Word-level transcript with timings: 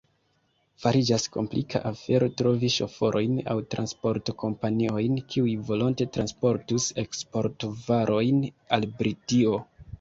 Fariĝas 0.85 1.25
komplika 1.35 1.81
afero 1.89 2.29
trovi 2.41 2.71
ŝoforojn 2.77 3.37
aŭ 3.55 3.59
transportkompaniojn, 3.75 5.21
kiuj 5.35 5.55
volonte 5.71 6.11
transportus 6.19 6.91
eksportvarojn 7.07 8.45
al 8.79 8.93
Britio. 9.03 9.65